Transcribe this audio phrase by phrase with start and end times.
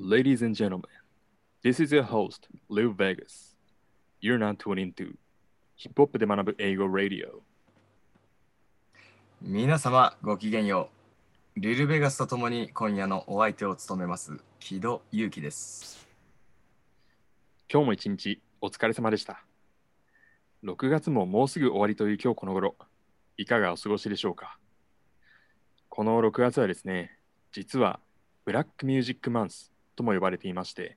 [0.00, 0.84] Ladies and gentlemen,
[1.64, 3.56] this is your host, Lou Vegas.
[4.22, 5.16] You're not tuning to
[5.74, 7.40] ヒップホップで学ぶ英語 Radio.
[9.42, 10.90] 皆様ごきげんよ
[11.56, 11.60] う。
[11.60, 16.06] リルベガスとともに今夜のお相手を務めます木戸祐樹です。
[17.68, 19.42] 今日も一日お疲れ様でした。
[20.62, 22.76] 6月ももうすぐ終わりという今日この頃、
[23.36, 24.60] いかがお過ごしでしょうか
[25.88, 27.18] この6月はですね、
[27.50, 27.98] 実は
[28.44, 30.96] ブラックミュージックマンスとも呼ばれていまして、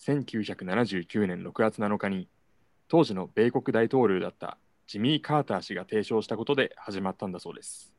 [0.00, 2.28] 1979年6月7日に
[2.88, 7.92] 当時の米国大統領だったジミー・カーター氏が提唱したことで始まったんだそうです。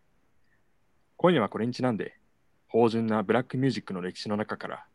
[1.17, 2.17] 今夜はこれにちなんで、
[2.67, 4.85] 芳醇なブラックミュージックの歴史の中から、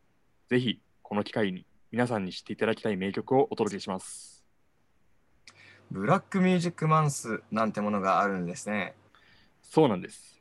[0.49, 4.45] ぜひこの機会に皆さんに知っていただきたい名曲をお届けします。
[5.91, 8.95] ブラックミュージックマンスなんてものがあるんですね。
[9.63, 10.41] そうなんです。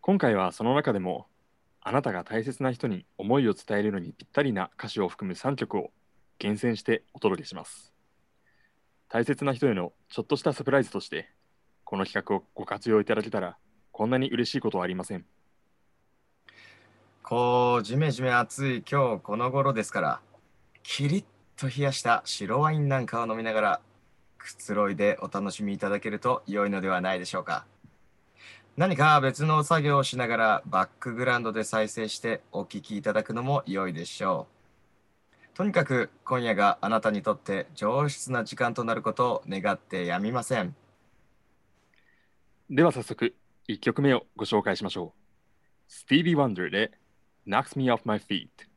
[0.00, 1.26] 今回はその中でも、
[1.84, 5.90] あなたが大切な人に思いを伝えるのにぴったりな歌詞を含む3曲を
[6.38, 7.92] 厳選してお届けします。
[9.08, 11.28] 大切な人へのちょっとしたサプライズとして、
[11.82, 13.58] この企画をご活用いただけたら、
[13.90, 15.26] こんなに嬉しいことはありません。
[17.24, 20.20] こう、じめじめ暑い今日この頃ですから、
[20.84, 21.24] キリッ
[21.56, 23.80] と冷やした白ワインなんかを飲みながら、
[24.38, 27.66] くつろいでお楽しみいただけると良いのではないでしょうか。
[28.74, 35.46] 何か別の作業をしながらバックグラウンドで再生してお聞きいただくのも良いでしょう。
[35.54, 40.74] とにかく今夜があなたにとって上質な時間となることを願ってやみません。
[42.70, 43.34] では早速、
[43.68, 45.20] 1曲目をご紹介しましょう。
[45.88, 46.92] スティービー・ワンダーで
[47.46, 48.71] Knocks Me Off My Feet。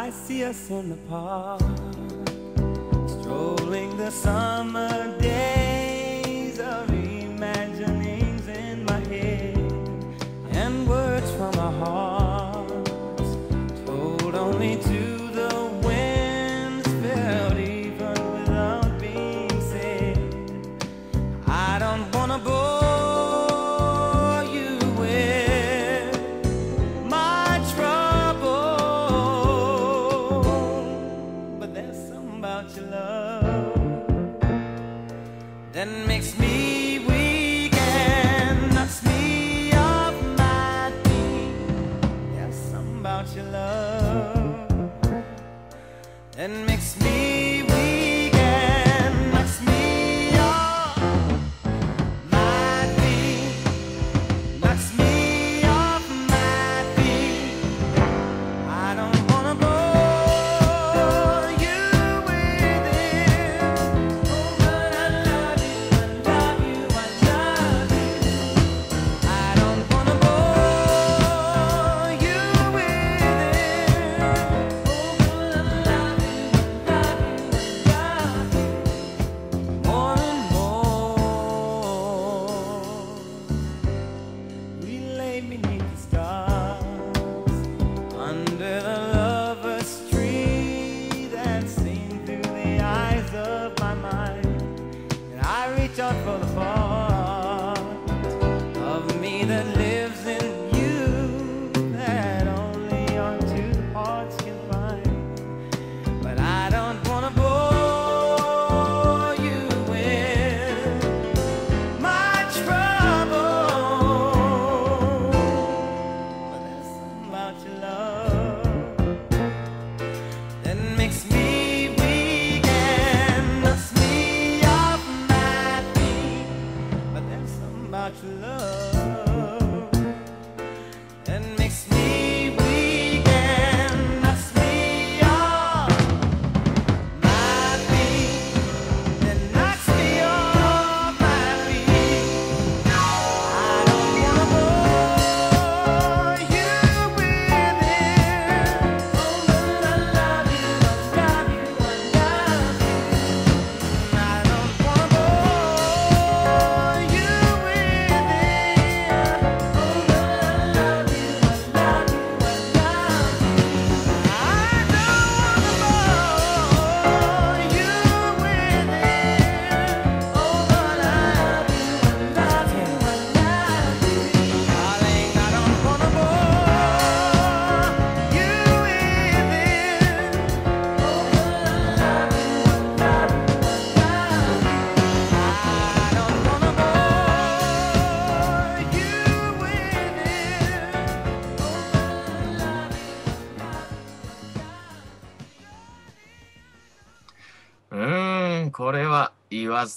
[0.00, 1.60] I see us in the park,
[3.06, 5.59] strolling the summer days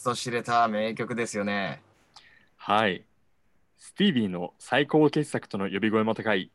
[0.03, 1.81] と知れた名曲ですよね。
[2.57, 3.05] はい。
[3.77, 6.51] スティービーの最高傑作との呼び声も高い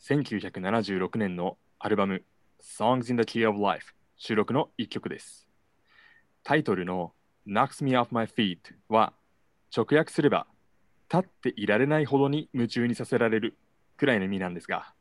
[0.00, 2.22] 1976年のアルバム
[2.62, 5.46] Songs in the Key of Life 収録の一曲です。
[6.42, 7.12] タイトルの
[7.46, 8.58] Knocks Me Off My Feet
[8.88, 9.12] は
[9.76, 10.46] 直訳すれば
[11.12, 13.56] 立っていられないほどに夢中にさせられる
[13.96, 14.94] くらいの意味なんですが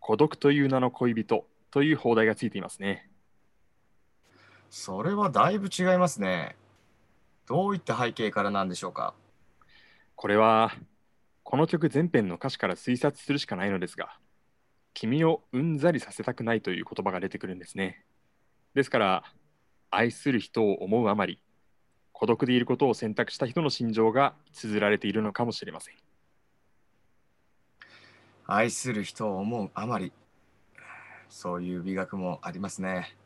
[0.00, 3.08] 孤独という名の恋人という放題がついていますね。
[4.68, 6.56] それはだいぶ違いますね。
[7.46, 9.14] どういった背景からなんでしょうか？
[10.16, 10.72] これは
[11.42, 14.18] この曲全編の歌詞から推察するしかないのですが
[14.94, 18.04] 君をうんざりさせたくないという言葉が出てくるんですね。
[18.74, 19.24] ですから
[19.90, 21.38] 愛する人を思うあまり
[22.12, 25.94] 孤独でいることを選択した人の心情が綴られているのかもしれません。
[28.46, 30.12] 愛する人を思うあまり、
[31.28, 33.16] そういう美学もありますね。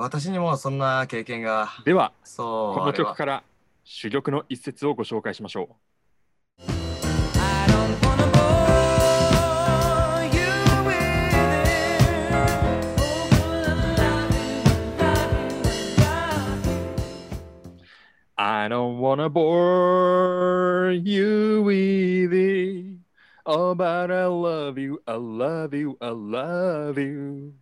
[0.00, 3.42] 私にもそんな経験が、ではそう、この曲から
[3.84, 6.68] 珠玉の一節をご紹介しましょ it.
[18.36, 22.98] I don't wanna bore you with it
[23.44, 27.54] Oh but I love you, I love you, I love you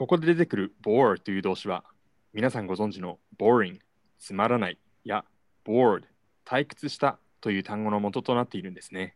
[0.00, 1.84] ここで出てくる bore という動詞は
[2.32, 3.80] 皆さんご存知の boring
[4.18, 5.26] つまらないや
[5.62, 6.04] bored
[6.46, 9.14] 退屈したという単語の元となっているんですね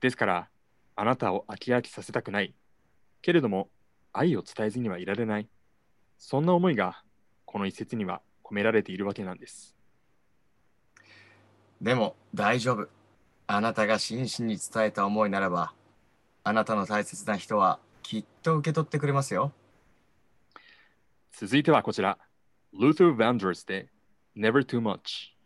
[0.00, 0.48] ですから
[0.94, 2.54] あなたを飽き飽きさせたくない
[3.22, 3.70] けれども
[4.12, 5.48] 愛を伝えずにはいられない
[6.16, 7.02] そんな思いが
[7.44, 9.74] この一節には込められているわけなんです
[11.80, 12.88] でも大丈夫。
[13.46, 15.72] あなたが真摯に伝えた思いならば、
[16.44, 19.52] あなたの大切な人はきっと受け取ってくれますよ。
[21.40, 22.18] 続いてはこちら
[22.74, 23.90] Luther Vandross で
[24.36, 25.36] Never Too Much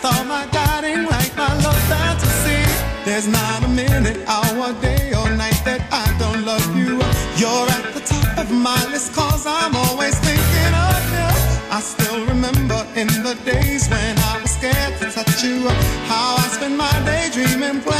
[0.00, 2.62] shining star, my guiding light, my love fantasy.
[3.04, 6.98] There's not a minute, hour, day, or night that I don't love you.
[7.36, 11.30] You're at the top of my list, cause I'm always thinking of you.
[11.72, 15.68] I still remember in the days when I was scared to touch you.
[16.06, 17.99] How I spent my day dreaming, planning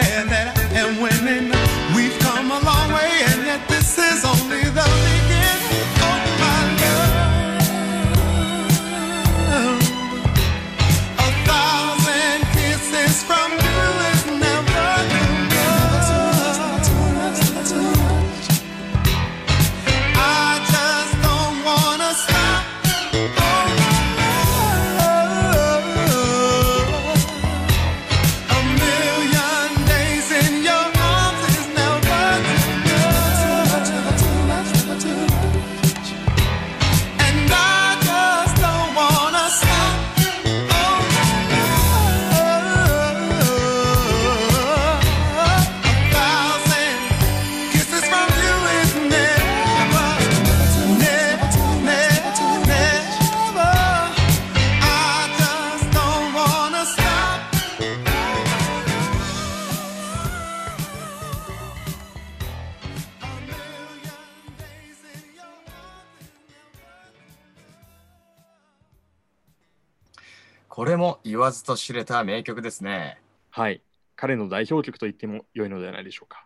[71.51, 73.21] ずと知れた名曲ですね。
[73.49, 73.81] はい、
[74.15, 76.45] 彼の代表曲と言っても良いのではないでしょうか。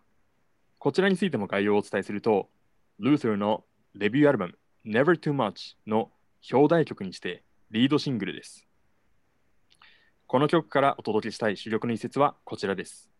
[0.79, 2.49] こちらについても概要をお伝えすると、
[2.99, 6.11] ルーセルのレビューアルバム Never Too Much の
[6.51, 8.67] 表題曲にしてリードシングルです。
[10.27, 13.14] この曲からお届けしたい主力の一節はこちらです。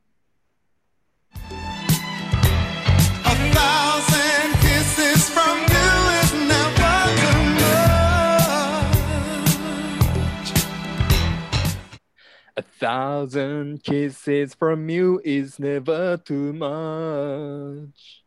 [12.80, 18.24] Thousand kisses from you is never too much.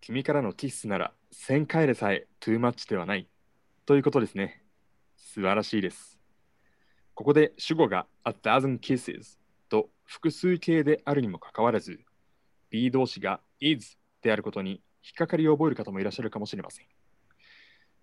[0.00, 3.26] 君からのキスなら1000回でさえ too much ではない
[3.86, 4.62] ということですね。
[5.16, 6.18] 素晴らしいです。
[7.14, 9.38] ここで主語が a thousand kisses
[9.70, 12.00] と複数形であるにもかかわらず
[12.68, 16.86] B 動詞が is であることに引っかかりを覚える方もいらっしゃるかもしれません。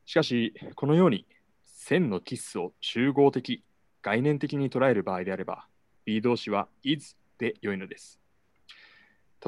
[0.06, 1.28] しかし、このように
[1.64, 3.64] 線のキスを集合的、
[4.04, 5.66] 概念的に捉える場合であれば、
[6.06, 8.20] B 動詞は is で良いのです。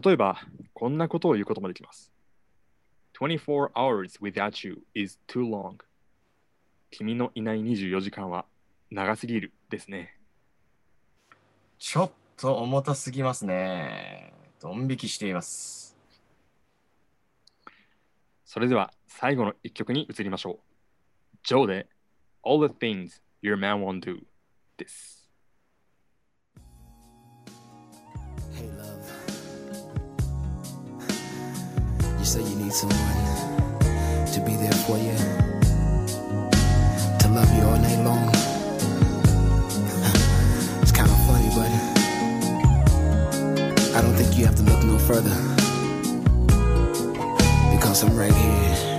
[0.04, 0.40] 例えば、
[0.74, 2.12] こんなことを言うこともできます。
[3.20, 5.76] 24 hours without you is too long.
[6.90, 8.46] 君のいない24時間は
[8.90, 10.18] 長すぎるですね。
[11.78, 14.34] ちょっと重たすぎますね。
[14.62, 15.98] ドン引きしています。
[18.46, 20.58] それでは最後の一曲に移りましょう。
[21.44, 21.88] ジョーで
[22.44, 24.22] All the things your man won't do
[24.78, 25.30] です。
[28.54, 29.06] Hey, love.
[32.20, 32.98] You say you need someone
[34.34, 35.16] to be there for you,
[37.20, 38.30] to love you all night long.
[40.82, 41.72] It's kind of funny, but
[43.96, 45.36] I don't think you have to look no further
[47.72, 48.95] because I'm right here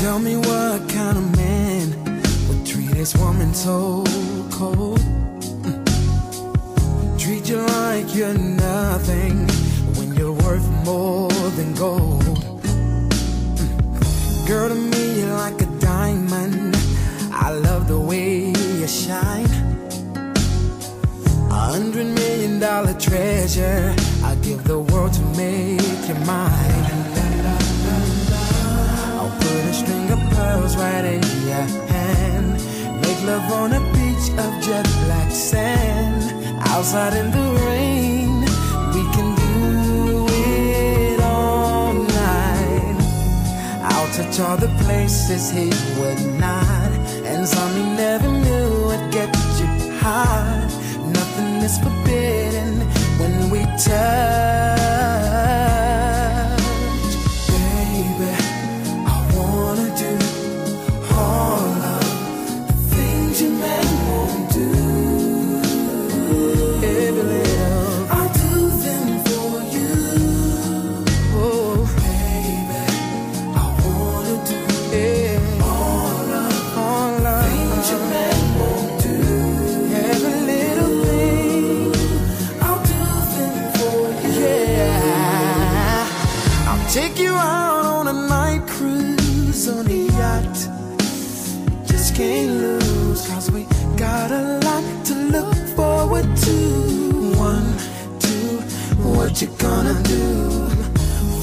[0.00, 1.90] Tell me what kind of man
[2.48, 4.02] would treat his woman so
[4.50, 4.98] cold.
[5.66, 7.18] Mm.
[7.20, 9.46] Treat you like you're nothing
[9.96, 12.22] when you're worth more than gold.
[12.62, 14.46] Mm.
[14.48, 16.76] Girl, to me, you're like a diamond.
[17.30, 19.52] I love the way you shine.
[21.50, 23.94] A hundred million dollar treasure.
[24.24, 26.69] I give the world to make you mine.
[30.70, 32.52] Pearls right in your hand.
[33.00, 36.22] Make love on a beach of jet black sand.
[36.68, 38.40] Outside in the rain,
[38.94, 42.96] we can do it all night.
[43.82, 46.90] I'll touch all the places he would not,
[47.24, 49.66] and some he never knew would get you
[49.98, 50.68] hot.
[51.04, 52.80] Nothing is forbidden
[53.18, 54.79] when we touch,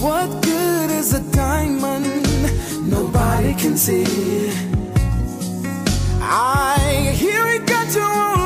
[0.01, 2.05] What good is a diamond
[2.89, 4.05] nobody can see?
[6.21, 8.36] I hear it got you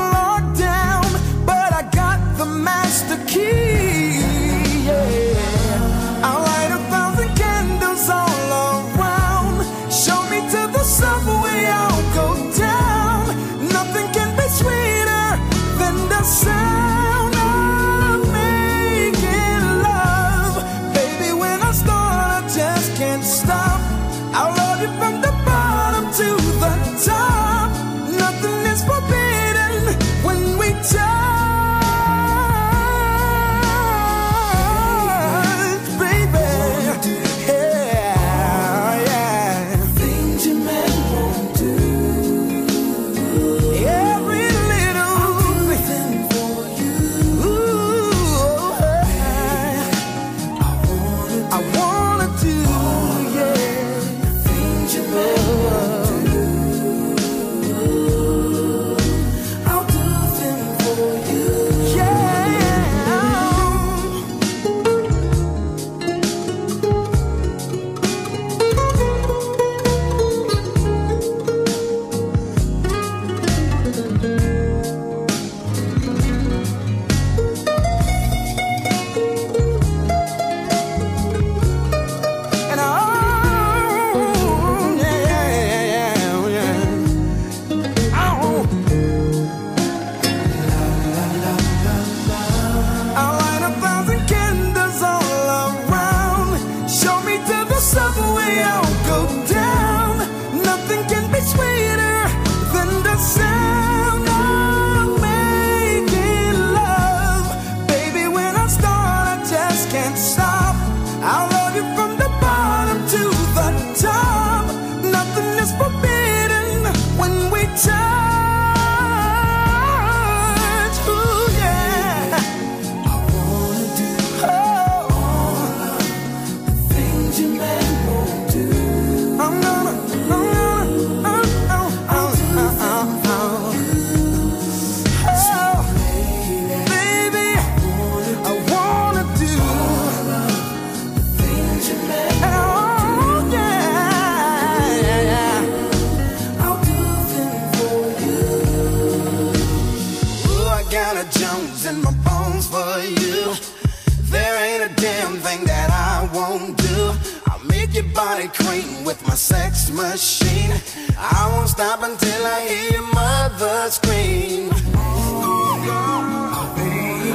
[158.53, 160.71] cream with my sex machine.
[161.17, 164.69] I won't stop until I hear your mother scream.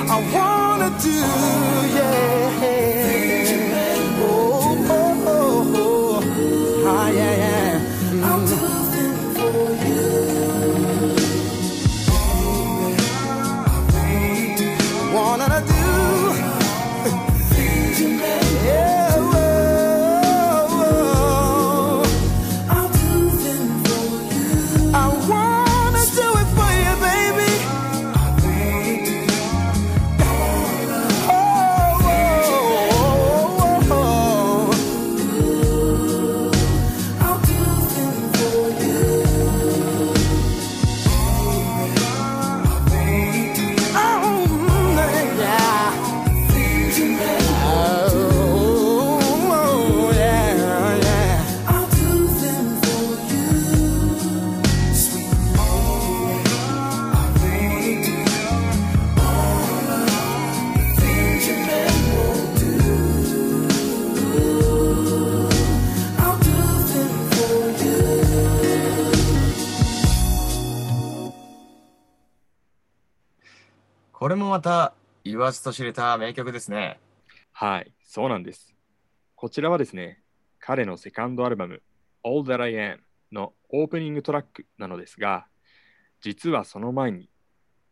[0.08, 1.18] I wanna do,
[1.96, 3.05] yeah.
[74.26, 76.98] これもまた言わずと知れた名曲ですね。
[77.52, 78.74] はい、そうなんです。
[79.36, 80.20] こちらはですね、
[80.58, 81.80] 彼のセカンドアルバム
[82.24, 82.98] All That I Am
[83.30, 85.46] のオープニングトラックなのですが、
[86.20, 87.30] 実はその前に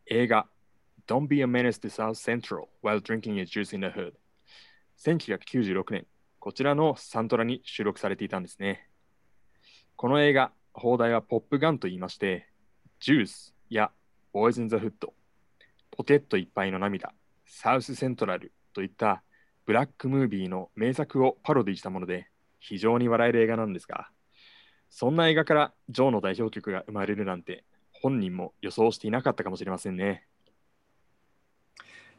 [0.07, 0.49] 映画
[1.07, 4.15] Don't Be a Menace to South Central While Drinking a Juice in the Hood
[4.99, 6.05] 1996年、
[6.41, 8.89] こちらのサントラに収録されていたんですね。
[9.95, 12.49] この映画、放題はポップガンと言いまして、
[12.99, 13.93] ジュースや
[14.35, 14.95] Boys in the Hood
[15.97, 17.13] ポケットいっぱいの涙、
[17.47, 19.23] サウスセントラルといった
[19.65, 22.27] ブラックムービーの名作をパロディしたもので
[22.59, 24.09] 非常に笑える映画なんですが、
[24.91, 30.25] そんな映画からジョーの代表曲が生まれるなんて本人も予想していなかったかもしれませんね。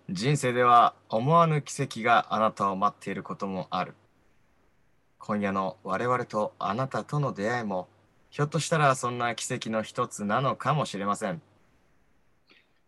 [0.09, 3.93] 人生では思わぬ奇跡があなたを待っていることもある。
[5.19, 7.89] 今夜の我々とあなたとの出会いも
[8.29, 11.41] ひょっとしたらそんな奇跡の一つなのかもしれません。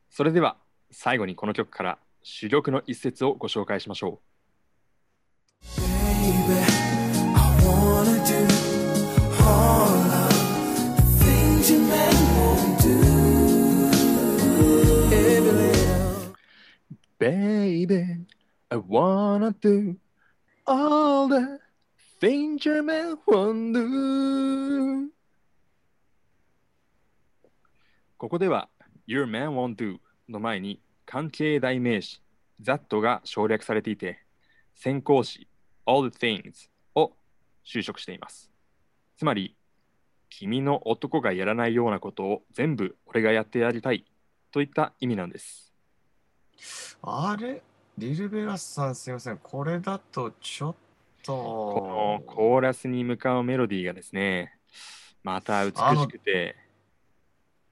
[0.10, 0.56] それでは
[0.92, 4.28] 最後にこの曲から主力の一節をご紹介しましょ.う。
[17.20, 18.26] Baby,
[18.70, 19.98] I wanna do
[20.68, 21.60] all the
[22.20, 25.10] things you men won't do.
[28.18, 28.70] ここでは
[29.08, 32.22] Your man won't do の前に関係代名詞
[32.62, 34.20] that が省略されていて
[34.76, 35.48] 先行詞
[35.86, 37.14] all the things を
[37.64, 38.52] 修飾しています。
[39.18, 39.56] つまり、
[40.30, 44.06] 君の男がやらないようなことを全部俺がやってやりたい
[44.52, 45.74] といった意味なんです。
[47.02, 47.62] あれ？
[47.98, 49.38] リルベラスさんすいません。
[49.38, 50.76] これだとちょっ
[51.24, 51.34] と。
[51.34, 54.54] このコーラスに向かうメロディーがですね、
[55.24, 56.56] また美しくて、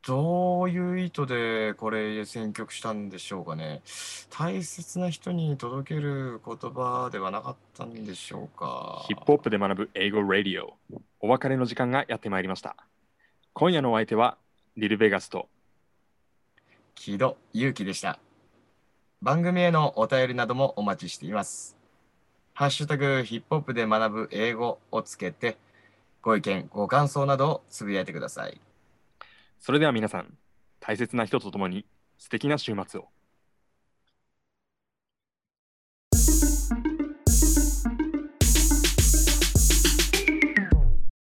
[0.07, 3.81] どういう意図でこれ選曲したんでしょうかね。
[4.29, 9.03] 大切な人に届ける言葉ではなかったんでしょうか。
[9.07, 10.75] ヒップホップで学ぶ英語ラディオ。
[11.19, 12.75] お別れの時間がやってまいりました。
[13.53, 14.37] 今夜のお相手は
[14.77, 15.47] リルベガスと
[16.93, 18.19] 木戸祐希でした。
[19.23, 21.75] 番組へのお便りなどもお待ちしています。
[22.53, 25.57] ハッシュタグヒップホップで学ぶ英語をつけて、
[26.21, 28.61] ご意見、ご感想などをつぶやいてください。
[29.65, 30.38] それでは皆さん、
[30.80, 31.88] 大切な人と共に
[32.19, 33.08] 素敵な週末を。